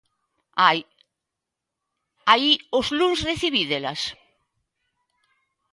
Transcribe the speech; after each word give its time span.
¡Ai, 2.33 2.45
¿o 2.77 2.79
luns 2.97 3.19
recibídelas? 3.29 4.01